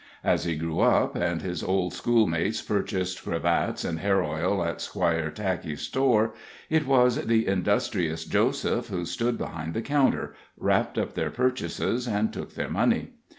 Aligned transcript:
As 0.23 0.45
he 0.45 0.55
grew 0.55 0.79
up, 0.79 1.15
and 1.15 1.43
his 1.43 1.61
old 1.63 1.93
school 1.93 2.25
mates 2.25 2.59
purchased 2.59 3.23
cravats 3.23 3.85
and 3.85 3.99
hair 3.99 4.23
oil 4.23 4.63
at 4.63 4.81
Squire 4.81 5.29
Tackey's 5.29 5.81
store, 5.83 6.33
it 6.71 6.87
was 6.87 7.23
the 7.27 7.45
industrious 7.45 8.25
Joseph 8.25 8.87
who 8.87 9.05
stood 9.05 9.37
behind 9.37 9.75
the 9.75 9.83
counter, 9.83 10.33
wrapped 10.57 10.97
up 10.97 11.13
their 11.13 11.29
purchases, 11.29 12.07
and 12.07 12.33
took 12.33 12.55
their 12.55 12.71
money. 12.71 13.11